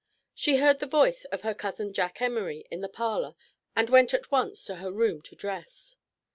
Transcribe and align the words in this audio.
She 0.33 0.57
heard 0.57 0.79
the 0.79 0.87
voice 0.87 1.25
of 1.25 1.41
her 1.41 1.53
cousin 1.53 1.93
Jack 1.93 2.23
Emory 2.23 2.65
in 2.71 2.81
the 2.81 2.89
parlor 2.89 3.35
and 3.75 3.87
went 3.87 4.15
at 4.15 4.31
once 4.31 4.65
to 4.65 4.77
her 4.77 4.91
room 4.91 5.21
to 5.21 5.35
dress. 5.35 5.95